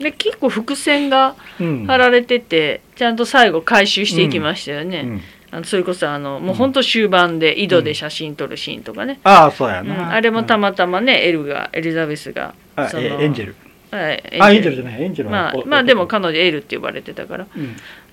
[0.00, 1.86] で結構伏線がうん。
[1.86, 5.20] 張られててちゃんと最後回収していきましたよね、うん。
[5.52, 9.88] あのそれこそあのもうほんと終盤で井戸で写真撮るシーンとかね、ああそうやうん。
[9.88, 13.56] な、あれもたま、またまねエルがエリザベスがあそのえエンジェル。
[13.90, 14.76] はいあエンジェル。
[14.76, 17.46] じゃないエンジェルはまあおまあでもお彼女エルって呼ばれてたから。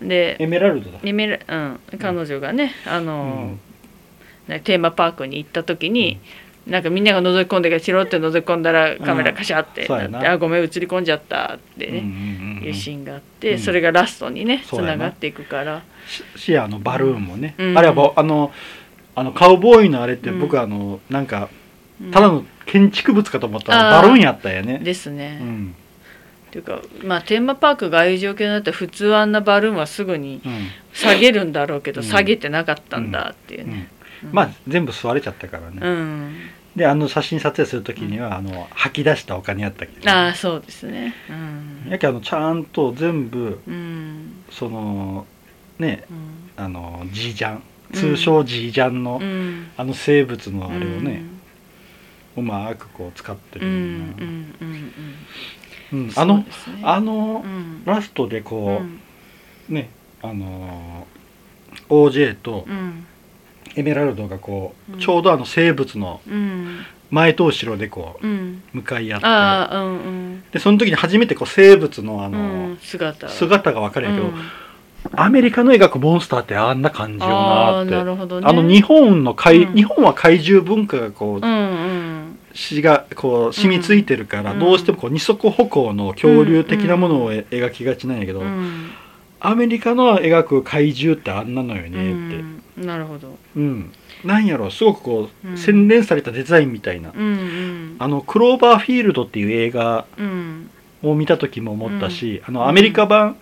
[0.02, 0.08] うん。
[0.08, 1.00] でエメラルドだ。
[1.04, 3.58] エメラうん、彼女がねあの、
[4.47, 4.54] うん。
[4.54, 6.19] ねテーマパークに行った時に、
[6.67, 11.99] なんかみんなが覗き込んでからチロって覗き込んだらカメラカシャってってあごめん映り込んじゃったってね、
[12.63, 13.60] いうシーンがあって、うん。
[13.60, 14.82] それがラストにねつな。
[14.82, 15.84] ながっていくから。
[16.36, 17.77] ししあのバルーンもね、うん。
[17.77, 18.51] あれはぼあの
[19.15, 20.39] あのカウボーイのあれってうん。
[20.39, 21.49] 僕あのなんか
[22.01, 22.12] うん。
[22.12, 24.80] ただの建築物かと思ったらバルーンやったんやね。
[24.80, 25.75] ですね、っうん。
[26.51, 30.67] ていうかまあテーマパークがああいう状況になったら普通あんなバルーンはすぐにうん。
[30.93, 32.08] 下げるんだろうけど、うん。
[32.08, 33.71] 下げてなかったんだっていううん。
[33.71, 33.88] ね、
[34.23, 34.30] うん。
[34.34, 35.80] まあ全部吸われちゃったからね。
[35.82, 36.36] うん
[36.78, 41.16] であの写真撮影する時には、あの吐き出したお金やったけど、ああそうですね。
[41.28, 41.92] うん。
[41.92, 44.44] やけあのちゃんと全部うん。
[44.52, 45.26] その
[45.80, 46.63] ねうん。
[46.63, 47.63] あのジージャン
[47.94, 49.68] 通称ジージャンの、うん。
[49.76, 51.24] あの生物のあれをね、
[52.36, 53.66] うまくこう使ってる
[56.16, 56.46] あのね。
[56.86, 57.84] あのうん。
[57.86, 59.00] ラストでうこん。
[59.70, 59.90] う、ね
[60.22, 61.18] あのー
[61.90, 63.06] OJ とうん
[63.78, 65.00] エメラルドがこう、うん。
[65.00, 66.80] ちょうどあの生物のうん。
[67.10, 68.62] 前と後ろでこうん。
[68.74, 69.28] う向かい合って。
[69.76, 69.96] うんう
[70.38, 70.44] ん。
[70.52, 72.42] でその時に初めてこう生物のあの、う
[72.74, 73.30] ん姿。
[73.30, 74.42] 姿が分かるんやけど、うん。
[75.13, 77.92] アメリカの描くモンスターってあんな感じよなって。
[77.92, 77.98] ね。
[78.44, 79.76] あの日本の怪、うん。
[79.76, 81.46] 日本は怪獣文化がこう、
[82.58, 84.60] 詩がこう染みついてるから、うん。
[84.60, 88.90] どうしてもこう二足歩行の恐竜的なものをえ描きがちなんやけど、うん。
[89.40, 92.04] アメリカの描く怪獣ってあんなのよねって、う
[92.44, 93.38] んなるほど。
[93.56, 93.92] うん、
[94.24, 95.58] なんやろすごくこう、うん。
[95.58, 97.96] 洗練されたデザインみたいな、うんうん。
[98.00, 100.70] あのクローバーフィールドっていう映画うん。
[101.04, 103.38] を見た時も思ったし、あのアメリカ版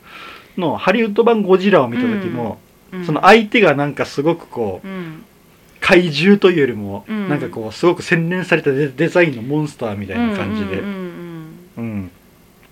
[0.58, 2.60] のハリウッド版ゴジラを見た時も、
[2.92, 3.06] うん。
[3.06, 5.24] その相手がなんかすごくこううん。
[5.82, 7.30] 怪獣というよりも、うん。
[7.30, 12.12] なんかこうすごく洗練されたデデザインのモンスターみたいな感じで、ううん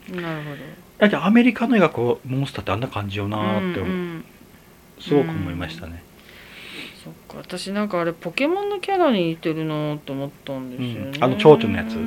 [0.09, 0.55] なるほど。
[0.97, 6.01] だけどアメリカの映画こうモンスターってあんな感じよなーって、すごく思いましたね、
[7.03, 7.37] そっか。
[7.37, 11.23] 私なんかあれポケモンのキャラに似てるなと思ったんですよね、うん。
[11.23, 11.97] あの蝶々のやつ。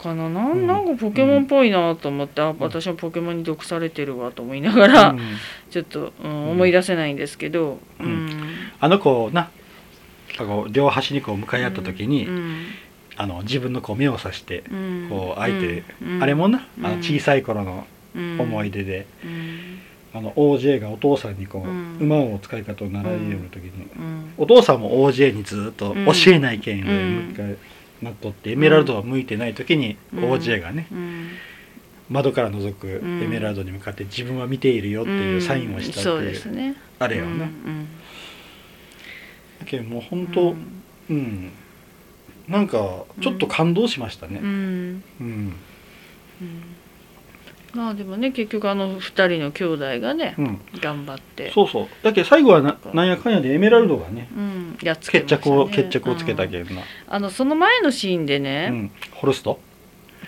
[0.00, 0.28] かな。
[0.28, 0.64] なうん。
[0.64, 5.20] んなんかポケモンっぽいなと思って、あ私もポケモンに毒されてるわと思いながら、うん。
[5.70, 8.26] ちょっと、うん思い出せないんですけど、ううん。
[8.26, 8.30] ん。
[8.78, 9.50] あの子な
[10.70, 12.66] 両端にこう向かい合った時に、うん。
[13.16, 15.06] あの自分のこう目を指して、うん。
[15.10, 16.22] こう相手、うん。
[16.22, 16.86] あれもな、うん。
[16.86, 18.40] あの小さい頃のうん。
[18.40, 19.77] 思い出で、うん
[20.18, 21.98] あの OJ がお父さんにこう、うん。
[22.00, 24.32] 馬を使い方を習いよる時に、うん。
[24.36, 26.06] お父さんも OJ にずっとうん。
[26.06, 27.56] 教えないけんで、うん向かい
[28.02, 30.24] なっとってエメラルドが向いてない時に、うん。
[30.24, 31.28] OJ がねうん。
[32.10, 33.22] 窓から覗くうん。
[33.22, 36.74] エメラルドに向かって自分は見ているよっていうサインをしたっていう、ですね。
[36.98, 37.88] あれよな、うん。
[39.60, 40.26] だけどもう本うん。
[40.28, 40.54] 当
[41.10, 41.52] うん、
[42.48, 44.40] なんかちょっと感動しましたね。
[44.42, 44.48] うん。
[45.20, 45.54] うん、
[46.42, 46.62] うん
[47.74, 50.60] まあでもね結局あの二人の兄弟がねうん。
[50.80, 51.50] 頑張って。
[51.52, 51.88] そうそう。
[52.02, 55.26] だけど最後はななんやかんやでエメラルドがねうん、やっつけね。
[55.26, 58.90] 着を、決着をつけたけうんどな、あのその前のシーンでうね、ん。
[59.12, 59.60] ホルスト？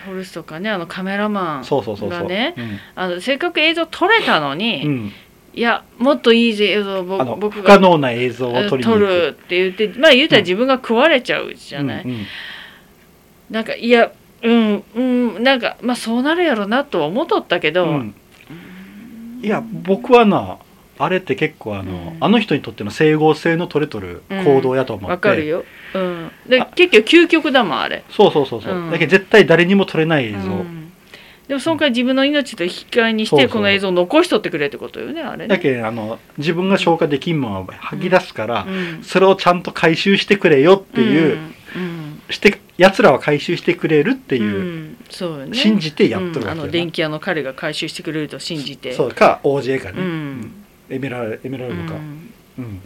[0.07, 2.55] ホルスとかねあのカメラマンがね
[3.21, 5.13] せっかく映像撮れたのに、うん。
[5.53, 12.27] いやもっといい映像僕が不可能な映像を撮り撮るって言ってまあ言うたら自分が食われちゃうじゃない、うんうん。
[13.51, 18.15] なんかいやうんうんなんかまあそうなるやろなとは思っとったけど、うん。
[19.43, 20.59] いや僕はな
[20.99, 22.17] あれって結構あの、うん。
[22.21, 28.91] あの人にとっての整合性の取れとる行動やと思って、わかるよ、うん、であ結局究極だもんあれ、そうそうそうそう、うん。
[28.91, 30.93] だけど絶対誰にも撮れない映像、うん。
[31.49, 35.49] でもその代わり自分の命と引き換えにしてそうそうこの映像を残しとってくれってことよねあれね。
[35.49, 39.03] だけどあの自分が消化できんもんは吐き出すから、うん。
[39.03, 41.39] それをちゃんと回収してくれよっていう、
[41.77, 42.23] うん。
[42.29, 45.55] して奴らは回収してくれるってうんいう、うんそうよね。
[45.55, 48.95] 信じてやっとるわけあの電気屋の彼が回収してくれると信じて。
[48.95, 50.53] そうか OJ かね、うん。
[50.89, 52.31] エメラルエメラルドか、うん。
[52.59, 52.83] うん。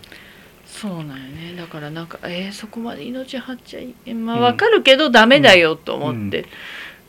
[0.66, 1.54] そうなんよね。
[1.56, 6.46] だからなんかえー、そこまで命張っちゃいえまあわかるけどダメだよと思って。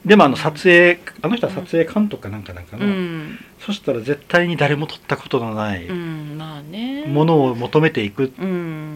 [0.05, 8.25] でもあの撮影あの人は撮影監督かなんかなんかうな、ん、そしたら絶対に誰も撮ったことのないものを求めていく。
[8.25, 8.45] っう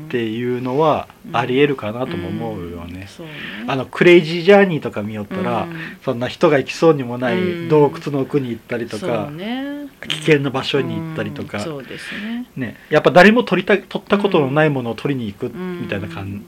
[0.10, 1.38] んていうのはうん。
[1.38, 3.34] ありえるかなとも思うよね、そうね。
[3.68, 5.74] あのクレイジージャーニーとか見よったら、うん。
[6.04, 9.88] そんな人が行きそうにもなうんい洞窟の奥に行ったりとそかう、ね。
[10.08, 11.58] 危険な場所に行ったりとか。
[11.58, 12.48] ね。
[12.56, 15.82] ね、やっぱ誰も撮りた撮ったことのないものを撮りに行くうん。
[15.82, 16.44] みたいな感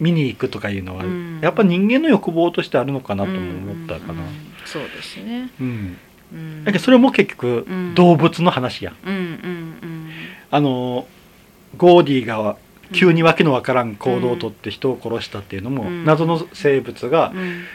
[0.00, 1.40] 見に行くとかいうのは、うん。
[1.40, 4.14] やっぱ人間の欲望としてあるのかなとも思ったかな。
[4.14, 4.18] うん。
[4.20, 5.50] うんそうですね。
[5.60, 5.96] うん。
[6.32, 6.64] うん。
[6.64, 7.94] だけどそれも結局うん。
[7.94, 8.92] 動物の話や。
[8.92, 8.94] ん。
[9.04, 10.10] うんうん。
[10.50, 11.06] あの
[11.76, 12.56] ゴーディが
[12.92, 16.04] 急にわけのわからん行動をとって人を殺したっていうのも、うん。
[16.04, 17.32] 謎の生物が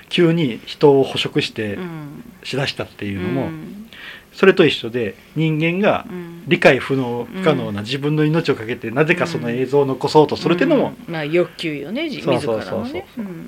[0.09, 2.23] 急に人を捕食してうん。
[2.43, 3.89] しだしたっていうのも、うん。
[4.33, 6.43] それと一緒で人間がうん。
[6.47, 11.13] 理解不能不可能な自分の命をかけてなぜかその映像を残そうとするっていうのもうん。
[11.13, 12.85] まあ欲求よね自そうそうそう。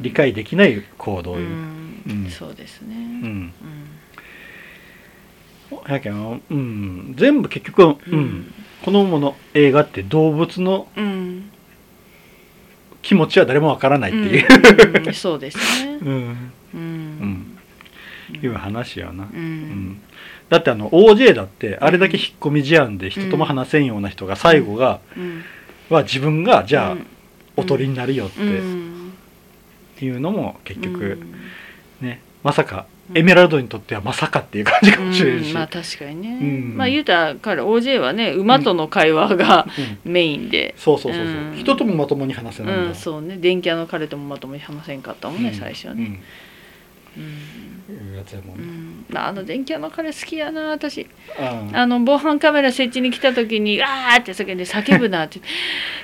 [0.01, 1.37] 理解できない行動
[2.29, 2.95] そうですね。
[2.95, 3.53] うん。
[5.71, 5.91] うん。
[5.91, 7.97] やけど、うん、全部結局、うん。
[8.11, 8.53] うん。
[8.83, 11.18] このもの映画って動物のうん
[13.09, 14.47] 気持ちは誰もわからないっていう、
[14.99, 15.07] うん。
[15.07, 15.13] うん。
[15.15, 15.97] そうですね。
[16.05, 16.51] うん。
[16.75, 17.57] うん。
[18.39, 19.41] いう話やな、ううん。
[19.93, 20.01] ん
[20.47, 25.43] だってあの OJ だってあれだけ引っ込み思案で人とも話せんような人が最後が、うん。
[25.89, 27.05] は自分がじゃあ、うん。
[27.57, 29.13] おとりになるよっうん。
[29.97, 31.17] ていうのも結局、
[32.01, 32.07] うん。
[32.07, 32.21] ね。
[32.43, 36.77] まさかエメラルドにとってはまさかっていう感じかもしれんし、うんまあ確かにね、うん。
[36.77, 39.67] まあ言うたら彼 OJ はね馬との会話が
[40.05, 40.11] うん。
[40.11, 41.55] メインで、そうそうそうそう、うん。
[41.55, 43.37] 人ともまともに話せないんだ、うんそうね。
[43.37, 45.55] 電気屋の彼ともまともに話せんかったもんね、うん。
[45.55, 46.21] 最初はね、
[47.17, 47.23] うん。
[47.23, 48.09] うん。
[48.11, 48.57] いうやつやもん。
[48.57, 49.05] ね、うん。
[49.09, 51.07] まああの電気屋の彼好きやな私。
[51.39, 55.39] ああの防犯カメラ設置に来た時に「あー!」って叫んで叫ぶなって。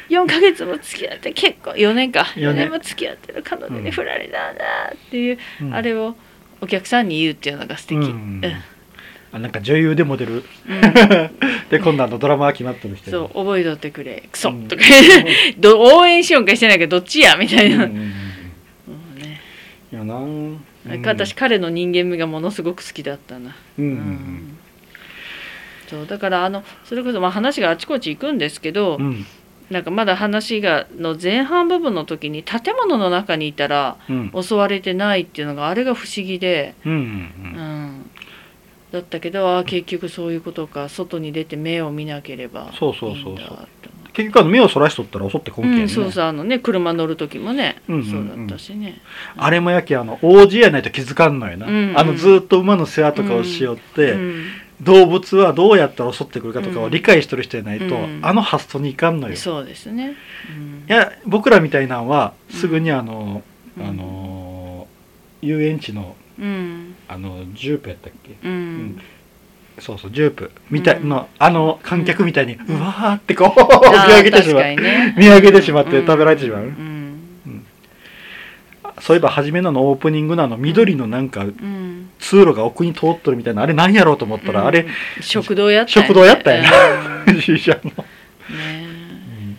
[0.10, 2.22] 4ヶ月も付き合って結構4年か。
[2.36, 2.70] 4四年。
[2.70, 5.74] 年も付き合ってる彼女うんに振られたんだっていう、うん。
[5.74, 6.16] あれを
[6.62, 8.42] お客さんに言うっていうのが素敵、ううん。
[8.42, 8.42] ん
[9.32, 10.34] あなんか女優でモデル。
[10.34, 10.42] うん。
[11.70, 14.24] で今度あのドラマー決まってる人そう覚えとってくれ。
[14.32, 14.68] クソ、うん。
[14.68, 14.84] とか。
[15.58, 17.94] ど応援しようかしてないけどどっちやみたいな、うん
[19.18, 19.42] ね。
[19.92, 20.62] いやなうん。
[21.04, 23.96] 私彼の人間味がものすごく好きだったな、うんううん。
[23.98, 24.58] ん。
[25.90, 29.26] そうだからあのそれこそまあ話があちこち行くんですけど、うんうん
[29.70, 34.32] なんかまだ話がの前半部分の時に建物の中にいたらうん。
[34.44, 38.12] 襲われてないっていうのがあれが不思議で、うんうんうん、
[38.92, 40.88] だったけどああ結局そういうことか。
[40.90, 43.68] 外に出て目を見なければそうそうそうそう。
[44.14, 48.12] 結局あの目をそらしとったら襲ってこんけんね、うん、そうそうあのね車乗る時もね、うんうんうん。
[48.12, 49.02] そうだったしね。
[49.36, 54.46] あれもやけあの王子やないと気づかんのよな、うんうんあのずーっと馬の世話とかをしよって、うん
[54.82, 58.20] 動物はどうやったら襲ってくるかとかを理解してる人じゃないと、うん。
[58.24, 60.16] あの発想にいかんのよ、いそうですね、
[60.50, 60.84] うん。
[60.88, 63.44] や僕らみたいなんはすぐにあの、
[63.78, 63.88] うん。
[63.88, 64.88] あの
[65.42, 66.96] 遊園地のうん。
[67.08, 68.52] あのジュープやったっけ、うん。
[68.52, 69.02] うん。
[69.80, 71.10] そうそうジュープみたいうん。
[71.10, 75.16] の、あの観客みたいに、うわーってこう見上げてしまう、ね。
[75.18, 76.95] 見上げてしまって食べられてしまう、うん
[79.02, 84.68] そういえば初めのあのオープニングのあの緑のなんかうん通路が奥に通っとるみたいなあれ何やろうと思ったら、うん。
[84.68, 84.86] あれ
[85.22, 86.64] 食堂やった食堂やったよ
[87.28, 89.58] うん。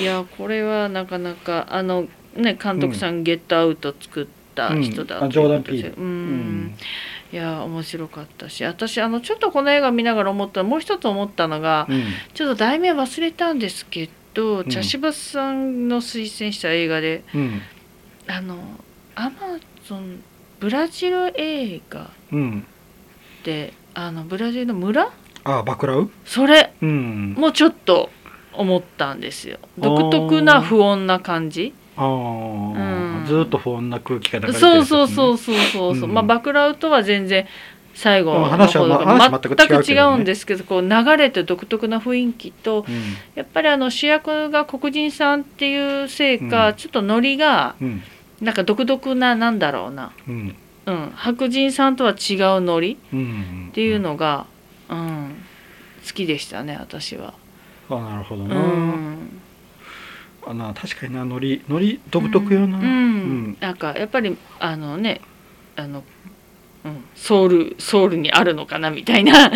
[0.00, 5.82] いやこれはなかなかあのね監督さん、ゲットアウト作った人だうんあジョーダンピー。
[5.82, 6.64] ルううん。
[6.66, 6.74] ん
[7.32, 12.04] いや面白かったし私あのちょっとこの映画見ながら思ったもう一つ思ったのが、うん。
[12.34, 14.68] ちょっと題名忘れたんですけど、ん。
[14.68, 17.62] 茶芝さんの推薦した映画でうん
[18.28, 18.56] あの
[19.14, 20.22] アマゾン
[20.60, 22.66] ブラジル映画うん。
[23.42, 25.10] であのブラジルの村？
[25.44, 26.10] あバクラウ？
[26.24, 27.34] それうん。
[27.34, 28.10] もちょっと
[28.52, 29.58] 思ったんですよ。
[29.78, 31.72] 独特な不穏な感じ？
[31.96, 33.18] あー。
[33.20, 33.26] うん。
[33.26, 36.14] ずーっと不穏な空気が流れてるそうそうそうそうそうそう、うん。
[36.14, 37.46] まあバクラウとは全然
[37.94, 39.84] 最後の方話から全く違うけどね。
[39.84, 42.94] 全く違うんですけどこう流れて独特な雰囲気とうん。
[43.34, 46.74] やっぱりあの主役が黒人さんっていうせいか、うん。
[46.74, 48.02] ちょっとノリがうん
[48.40, 50.56] なんか独特ななんだろうな、うん。
[50.86, 54.46] うん、白人さんとは違うノリうんっていうのが、
[54.88, 55.34] うん、
[56.06, 57.34] 好きでしたね私は。
[57.90, 59.18] あなるほどうな、ん。
[60.46, 62.84] あな確かになノリノリ独特よな、うん。
[62.84, 63.56] うん。
[63.60, 65.20] なんかやっぱりあのね
[65.76, 66.04] あの、
[66.84, 69.50] うん、ソウルソウルにあるのかなみたいな、あ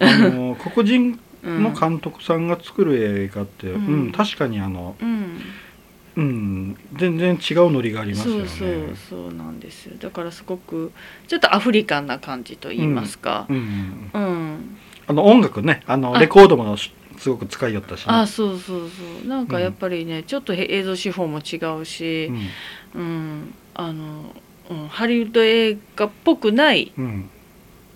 [0.00, 5.42] の黒人うん、の監督さんが作る映画って、ううんん確かにあの、うん、
[6.16, 8.46] うん、全然違うノリがありますよね。
[8.48, 9.96] そうそうそうなんですよ。
[9.98, 10.92] だからすごく
[11.26, 13.46] ちょっとアフリカンな感じと言いますか。
[13.48, 16.18] う、ん、うんあの音楽ねあのあ。
[16.18, 22.30] レコードもしすごく使いよったしね、あそうそうそうなんかやっぱりね、ちょっとへ映像手法も違うし
[22.94, 23.00] う、ん。
[23.00, 23.54] うん。
[23.74, 24.34] あの
[24.70, 27.28] うん、ハリウッド映画っぽくないうん、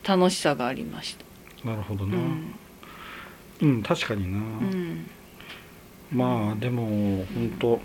[0.07, 1.68] 楽しさがありました。
[1.68, 2.54] なるほどな、うん。
[3.61, 5.11] うん確かにな、うん。
[6.12, 7.81] まあでも本当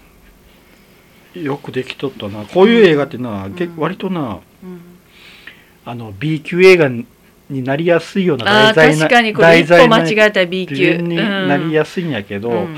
[1.36, 2.46] よくできとったな。
[2.46, 3.54] こういう映画ってな、うん。
[3.56, 4.82] け割となうん。
[5.86, 7.06] あの B 級映画に
[7.50, 10.76] なりやすいような題材な確かにこれ一歩間違えたら B 級。
[10.76, 12.78] 順になりやすいんやけど、うん。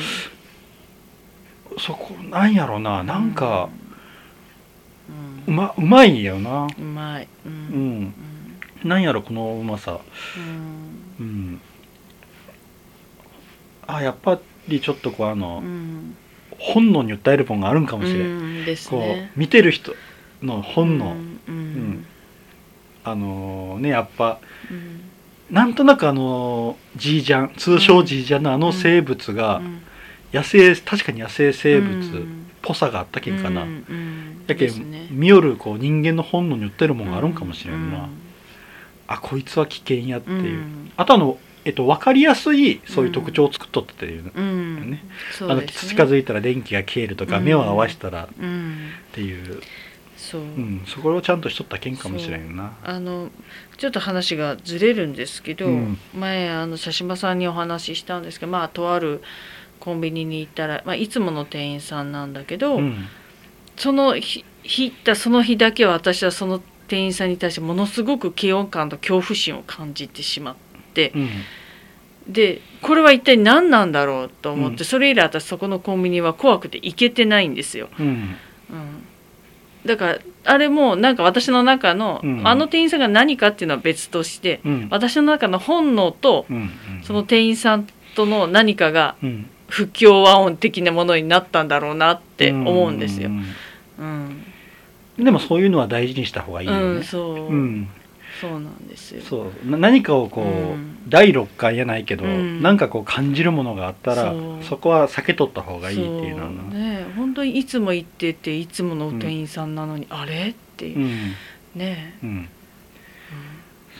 [1.77, 3.69] そこなんやろななんか
[5.47, 6.67] ううんまうまいよな。
[6.77, 8.01] うまい、ううん。
[8.05, 8.13] ん。
[8.83, 9.99] なんやろこのうまさ。
[11.19, 11.25] うん。
[11.25, 11.61] うん。
[13.87, 16.17] あやっぱりちょっとこうあの、うん
[16.57, 19.95] 本能に訴えるもんがあるんかもしれん、うんですこねう見てる人
[20.41, 22.05] の本能、うんうん。
[23.03, 24.39] あのねやっぱ
[24.71, 25.01] うん。
[25.51, 29.81] なんとなくあのジージャン通称ジージャンのあの生物がうん。
[30.33, 32.45] 野生確かに野生生物っうん。
[32.61, 33.67] ぽさがあったけんかな、や
[34.47, 35.05] けですね。
[35.05, 38.09] ん見よるこう人間の本能に寄ってるもんがあるんかもしれんな、うん。
[39.07, 40.91] あこいつは危険やっていう、うん。
[40.97, 44.91] あとあの、えっと、分かりやすいそういう特徴を作っとったっていう、うん。
[44.91, 45.03] ね。
[45.37, 48.91] そあの近づいたら電気が消えるとか、うん目を合わせたらっうん。
[49.11, 49.61] ていう、
[50.15, 52.73] そう、うん、そこをちゃんとしとったけんかもしれんな。
[52.83, 53.29] あの
[53.77, 55.97] ちょっと話がずれるんですけど、うん。
[56.13, 59.23] 前あの写真さんにお話ししたんですけどまあとある
[59.79, 63.07] コンビニに行ったら、まあ、いつもの店員さんなんだけど、うん。
[63.75, 70.55] その日日行ったその日だけは私はその店員さんに対してものすごく嫌悪感と恐怖心を感じてしまっ
[72.27, 74.85] でこれは一体何なんだろうと思って、うん。
[74.85, 77.89] それ以来私そこのコンビニは怖くて行けてないんですよ。
[77.99, 78.07] うん。
[78.07, 78.35] うん、
[79.85, 82.47] だからあれもなんか私の中の、うん。
[82.47, 84.87] あの店員さんが何かっていうのは別としてうん。
[84.89, 86.71] 私の中の本能とうん
[87.03, 89.49] その店員さんとの何かがうん。
[89.67, 93.29] 不協和音的なものになったんだろうなって思うんですよ。
[93.29, 93.43] ん。
[93.97, 97.89] うん、でもそういうのは大事にした方がいいようん、ね、そう、うん
[98.41, 99.21] そうなんですよ。
[99.21, 99.69] そう。
[99.69, 100.95] な何かをこう、うん。
[101.07, 102.61] 第六感やないけど、うん。
[102.61, 107.05] なんかこう感じるものがあったらそこは避けとった方がいいっていうのはね。
[107.15, 110.99] 本当にいつも行ってていつもの店員さんなのに、あれっていう。
[110.99, 111.09] う、ん。
[111.75, 112.29] ね、うん。
[112.29, 112.49] うん。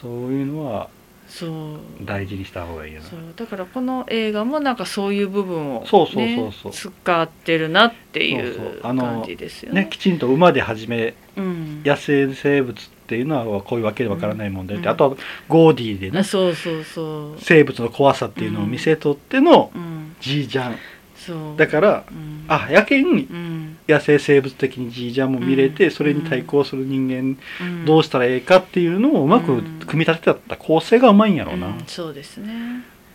[0.02, 0.90] そういうのは
[1.28, 3.08] そう大事にした方がいいよな。
[3.08, 3.20] そう。
[3.36, 6.72] だからこの映画もなんかそういう部分を、ね、そうそうそうそう。
[6.72, 9.84] 使ってるなっていそう感じですよね。
[9.84, 12.74] ねきちんと馬で始めうん、野生生物
[13.06, 17.40] っていうのはこういうわけでわからない問題で、うんあとはゴーディーでねあそうそうそう。
[17.40, 20.78] 生物の怖さっていうのを見せとってのうん、ジージャン
[21.16, 21.58] そう。
[21.58, 25.92] だからうん、あやけんうん、野生生物的にジージャンも見れて、うん。
[25.92, 27.86] それに対抗する人間うん。
[27.86, 31.84] どうしたらええかっていうのをうまくうん組み立てた構成がうまいんやろうな、うん。
[31.86, 32.54] そうですね。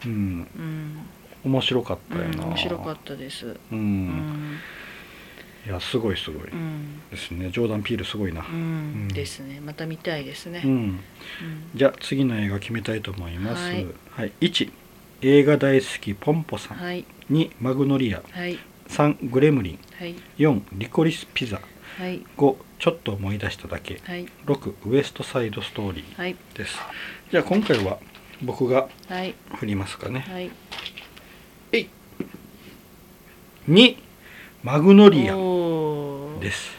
[0.06, 0.98] うん、うん、
[1.44, 2.48] 面白かったよな、うん。
[2.50, 3.46] 面白かったです。
[3.46, 4.58] う、うんん、
[5.66, 6.48] いやすごいすごい。
[6.48, 7.50] うん、ですね。
[7.50, 8.40] ジョーダン・ピールすごいな。
[8.40, 9.60] う、ん、ですね。
[9.60, 10.62] また見たいですね。
[11.74, 13.62] じゃあ次の映画決めたいと思います。
[13.62, 13.86] はい。
[14.10, 14.72] はい、1
[15.22, 18.22] 映画大好きポンポさんはい、2マグノリア。
[18.30, 18.58] はい、
[18.88, 19.78] 3グレムリン。
[19.98, 21.60] はい、4リコリスピザ。
[21.98, 24.00] はい、5ちょっと思い出しただけ。
[24.04, 26.78] はい、6ウエストサイドストーリーはい、です。
[27.30, 27.98] じゃあ今回は
[28.42, 30.20] 僕がはい、振りますかね。
[30.20, 30.50] はい。
[33.68, 33.96] 2
[34.62, 35.34] マグノリア
[36.40, 36.70] です。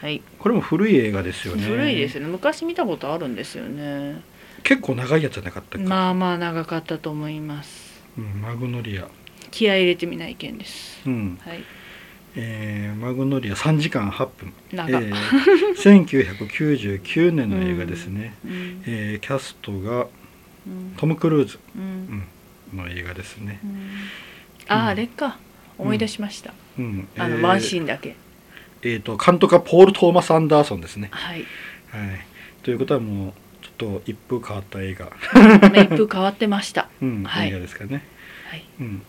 [0.00, 1.62] はい、これも古い映画ですよね。
[1.62, 2.26] 古いですね。
[2.26, 4.20] 昔見たことあるんですよね。
[4.64, 8.02] 結構長いやつじゃなかったっけ、まあまあ長かったと思います。
[8.18, 9.06] うん、マグノリア。
[9.52, 11.00] 気合い入れてみない件です。
[11.06, 11.38] うん。
[11.44, 11.62] はい、
[12.34, 15.14] えーマグノリア3時間8分、え長、ー、
[15.76, 20.08] 1999年の映画ですね、うん、えーキャストが
[20.66, 22.24] うん、トム・クルーズうん、
[22.72, 23.90] の映画ですね、うん。
[24.68, 24.86] あ、うん。
[24.88, 25.38] あれか。
[25.78, 26.54] 思い出しました。
[26.78, 27.08] うん。
[27.16, 28.16] あの、えーワンシーンだけ。
[28.82, 31.36] えーと監督はポール・トーマス・アンダーソンですね、はい。
[31.36, 31.46] はい、
[32.62, 35.12] ということはもうちょっと一風変わった映画、
[35.70, 36.88] メイプ変わってました。
[37.00, 37.48] うんはい。
[37.48, 38.04] 映画ですかね、
[38.50, 38.64] はい。
[38.80, 39.02] うん、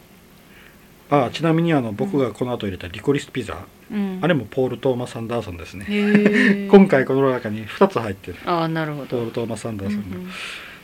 [1.10, 4.20] あちなみにあの僕がこの後入れたリコリスピザ、うん。
[4.22, 5.88] あれもポール・トーマス・アンダーソンですね、
[6.70, 8.38] 今回この中に2つ入ってる。
[8.46, 9.08] ああ、なるほど。
[9.08, 10.30] ポール・トーマス・アンダーソンの、うん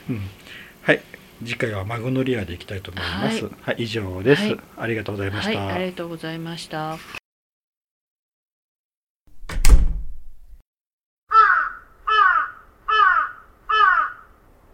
[0.10, 0.16] うん。
[0.16, 0.28] はい
[1.44, 3.46] 次回はマグノリアでいきたいと思います。
[3.46, 4.60] ははい、以上です、はい。
[4.78, 7.19] ありがとうございまはい、した、ありがとうございました。